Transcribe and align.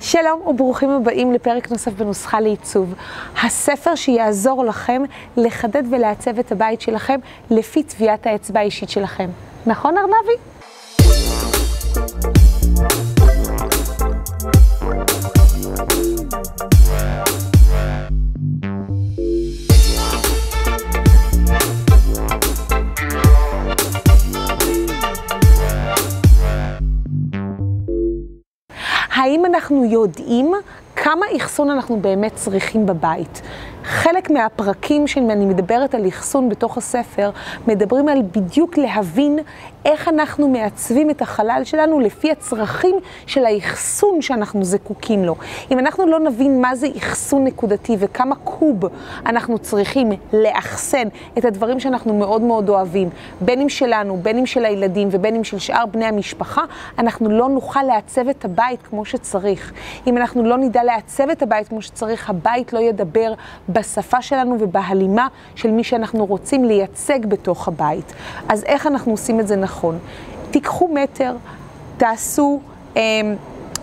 שלום 0.00 0.40
וברוכים 0.46 0.90
הבאים 0.90 1.32
לפרק 1.32 1.70
נוסף 1.70 1.92
בנוסחה 1.92 2.40
לעיצוב. 2.40 2.94
הספר 3.42 3.94
שיעזור 3.94 4.64
לכם 4.64 5.02
לחדד 5.36 5.82
ולעצב 5.90 6.38
את 6.38 6.52
הבית 6.52 6.80
שלכם 6.80 7.20
לפי 7.50 7.82
טביעת 7.82 8.26
האצבע 8.26 8.60
האישית 8.60 8.90
שלכם. 8.90 9.30
נכון 9.66 9.98
ארנבי? 9.98 10.49
האם 29.10 29.46
אנחנו 29.46 29.84
יודעים 29.84 30.52
כמה 31.02 31.26
אחסון 31.36 31.70
אנחנו 31.70 32.00
באמת 32.00 32.34
צריכים 32.34 32.86
בבית? 32.86 33.42
חלק 33.84 34.30
מהפרקים 34.30 35.06
שאני 35.06 35.46
מדברת 35.46 35.94
על 35.94 36.08
אחסון 36.08 36.48
בתוך 36.48 36.78
הספר, 36.78 37.30
מדברים 37.66 38.08
על 38.08 38.22
בדיוק 38.22 38.78
להבין 38.78 39.38
איך 39.84 40.08
אנחנו 40.08 40.48
מעצבים 40.48 41.10
את 41.10 41.22
החלל 41.22 41.60
שלנו 41.64 42.00
לפי 42.00 42.30
הצרכים 42.30 42.96
של 43.26 43.44
האחסון 43.44 44.22
שאנחנו 44.22 44.64
זקוקים 44.64 45.24
לו. 45.24 45.34
אם 45.70 45.78
אנחנו 45.78 46.06
לא 46.06 46.20
נבין 46.20 46.60
מה 46.60 46.74
זה 46.74 46.86
אחסון 46.98 47.44
נקודתי 47.44 47.96
וכמה 47.98 48.34
קוב 48.44 48.84
אנחנו 49.26 49.58
צריכים 49.58 50.12
לאחסן 50.32 51.08
את 51.38 51.44
הדברים 51.44 51.80
שאנחנו 51.80 52.14
מאוד 52.14 52.42
מאוד 52.42 52.68
אוהבים, 52.68 53.08
בין 53.40 53.60
אם 53.60 53.68
שלנו, 53.68 54.16
בין 54.16 54.38
אם 54.38 54.46
של 54.46 54.64
הילדים 54.64 55.08
ובין 55.10 55.34
אם 55.36 55.44
של 55.44 55.58
שאר 55.58 55.86
בני 55.86 56.04
המשפחה, 56.04 56.62
אנחנו 56.98 57.30
לא 57.30 57.48
נוכל 57.48 57.82
לעצב 57.82 58.28
את 58.28 58.44
הבית 58.44 58.82
כמו 58.82 59.04
שצריך. 59.04 59.72
אם 60.06 60.16
אנחנו 60.16 60.44
לא 60.44 60.58
נדע 60.58 60.84
לעצב 60.90 61.30
את 61.30 61.42
הבית 61.42 61.68
כמו 61.68 61.82
שצריך, 61.82 62.30
הבית 62.30 62.72
לא 62.72 62.78
ידבר 62.78 63.34
בשפה 63.68 64.22
שלנו 64.22 64.56
ובהלימה 64.60 65.28
של 65.54 65.70
מי 65.70 65.84
שאנחנו 65.84 66.26
רוצים 66.26 66.64
לייצג 66.64 67.26
בתוך 67.26 67.68
הבית. 67.68 68.12
אז 68.48 68.64
איך 68.64 68.86
אנחנו 68.86 69.12
עושים 69.12 69.40
את 69.40 69.48
זה 69.48 69.56
נכון? 69.56 69.98
תיקחו 70.50 70.88
מטר, 70.94 71.36
תעשו 71.96 72.60
אה, 72.96 73.02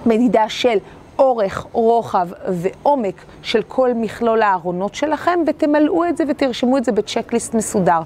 מדידה 0.05 0.49
של 0.49 0.77
אורך, 1.19 1.65
רוחב 1.71 2.27
ועומק 2.47 3.15
של 3.41 3.61
כל 3.67 3.93
מכלול 3.95 4.41
הארונות 4.41 4.95
שלכם, 4.95 5.39
ותמלאו 5.47 6.05
את 6.05 6.17
זה 6.17 6.23
ותרשמו 6.27 6.77
את 6.77 6.85
זה 6.85 6.91
בצ'קליסט 6.91 7.53
מסודר. 7.53 7.99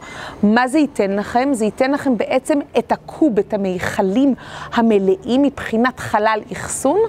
מה 0.44 0.68
זה 0.68 0.80
ייתן 0.80 1.12
לכם? 1.12 1.50
זה 1.52 1.66
ייתן 1.66 1.92
לכם 1.92 2.18
בעצם 2.18 2.60
את 2.78 2.92
הקוב, 2.92 3.40
את 3.40 3.54
המיכלים 3.54 4.36
המלאים 4.74 5.42
מבחינת 5.42 6.00
חלל 6.00 6.40
אחסון, 6.52 7.00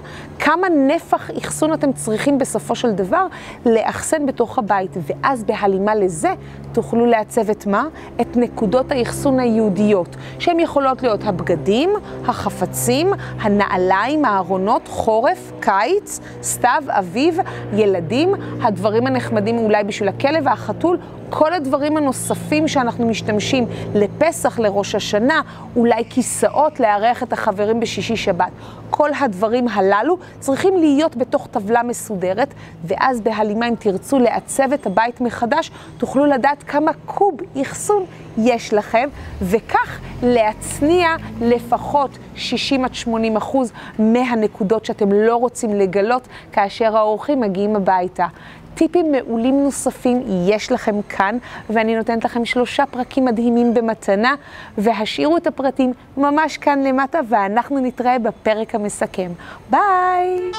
כמה 0.45 0.67
נפח 0.87 1.31
אחסון 1.37 1.73
אתם 1.73 1.93
צריכים 1.93 2.37
בסופו 2.37 2.75
של 2.75 2.91
דבר 2.91 3.27
לאחסן 3.65 4.25
בתוך 4.25 4.59
הבית, 4.59 4.91
ואז 5.07 5.43
בהלימה 5.43 5.95
לזה 5.95 6.33
תוכלו 6.71 7.05
לעצב 7.05 7.49
את 7.49 7.65
מה? 7.65 7.87
את 8.21 8.37
נקודות 8.37 8.91
האחסון 8.91 9.39
היהודיות, 9.39 10.15
שהן 10.39 10.59
יכולות 10.59 11.01
להיות 11.01 11.23
הבגדים, 11.23 11.89
החפצים, 12.27 13.07
הנעליים, 13.41 14.25
הארונות, 14.25 14.87
חורף, 14.87 15.51
קיץ, 15.59 16.19
סתיו, 16.43 16.83
אביב, 16.87 17.37
ילדים, 17.73 18.33
הדברים 18.61 19.07
הנחמדים 19.07 19.57
אולי 19.57 19.83
בשביל 19.83 20.09
הכלב 20.09 20.43
והחתול, 20.45 20.97
כל 21.35 21.53
הדברים 21.53 21.97
הנוספים 21.97 22.67
שאנחנו 22.67 23.07
משתמשים 23.07 23.65
לפסח, 23.95 24.59
לראש 24.59 24.95
השנה, 24.95 25.41
אולי 25.75 26.03
כיסאות 26.09 26.79
לארח 26.79 27.23
את 27.23 27.33
החברים 27.33 27.79
בשישי 27.79 28.15
שבת. 28.15 28.51
כל 28.89 29.09
הדברים 29.19 29.67
הללו 29.67 30.17
צריכים 30.39 30.77
להיות 30.77 31.15
בתוך 31.15 31.47
טבלה 31.51 31.83
מסודרת, 31.83 32.53
ואז 32.85 33.21
בהלימה 33.21 33.67
אם 33.67 33.75
תרצו 33.79 34.19
לעצב 34.19 34.73
את 34.73 34.85
הבית 34.85 35.21
מחדש, 35.21 35.71
תוכלו 35.97 36.25
לדעת 36.25 36.63
כמה 36.63 36.91
קוב 37.05 37.37
אחסון 37.61 38.05
יש 38.37 38.73
לכם, 38.73 39.09
וכך 39.41 39.99
להצניע 40.23 41.15
לפחות 41.41 42.11
60 42.35 42.85
עד 42.85 42.95
80 42.95 43.37
אחוז 43.37 43.71
מהנקודות 43.99 44.85
שאתם 44.85 45.11
לא 45.11 45.35
רוצים 45.35 45.75
לגלות 45.75 46.27
כאשר 46.51 46.97
האורחים 46.97 47.39
מגיעים 47.39 47.75
הביתה. 47.75 48.27
טיפים 48.75 49.11
מעולים 49.11 49.63
נוספים 49.63 50.23
יש 50.47 50.71
לכם 50.71 51.01
כאן, 51.01 51.37
ואני 51.69 51.95
נותנת 51.95 52.25
לכם 52.25 52.45
שלושה 52.45 52.85
פרקים 52.85 53.25
מדהימים 53.25 53.73
במתנה, 53.73 54.35
והשאירו 54.77 55.37
את 55.37 55.47
הפרטים 55.47 55.93
ממש 56.17 56.57
כאן 56.57 56.83
למטה, 56.83 57.19
ואנחנו 57.29 57.79
נתראה 57.79 58.19
בפרק 58.19 58.75
המסכם. 58.75 59.31
ביי! 59.69 60.51